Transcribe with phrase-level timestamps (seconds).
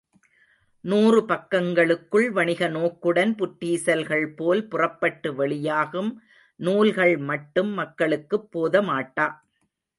[0.83, 6.11] நூறு பக்கங்களுக்குள் வணிக நோக்குடன் புற்றீசல்கள் போல் புறப்பட்டு வெளியாகும்
[6.59, 9.27] நூல்கள் மட்டும் மக்களுக்குப் போதமாட்டா.